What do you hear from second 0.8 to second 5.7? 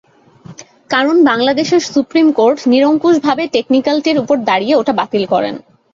কারণ, Bangladesh supreme court নিরঙ্কুশভাবে টেকনিক্যালটির ওপর দাঁড়িয়ে ওটা বাতিল করেন।